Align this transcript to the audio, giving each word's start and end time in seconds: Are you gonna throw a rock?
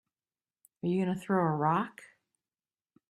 Are 0.81 0.87
you 0.87 1.05
gonna 1.05 1.15
throw 1.15 1.43
a 1.45 1.55
rock? 1.55 2.01